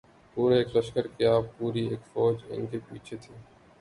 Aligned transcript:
پورا 0.33 0.55
ایک 0.55 0.69
لشکر 0.77 1.07
کیا‘ 1.07 1.33
پوری 1.57 1.83
ایک 1.87 2.03
فوج 2.13 2.35
ان 2.49 2.65
کے 2.67 2.77
پیچھے 2.89 3.17
تھی۔ 3.17 3.33